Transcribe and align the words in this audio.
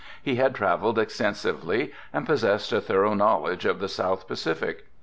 He 0.23 0.37
had 0.37 0.55
travelled 0.55 0.97
extensively 0.97 1.91
and 2.11 2.25
possessed 2.25 2.71
a 2.73 2.81
thorough 2.81 3.13
knowledge 3.13 3.65
of 3.65 3.77
the 3.79 3.87
South 3.87 4.27
Pacific. 4.27 4.87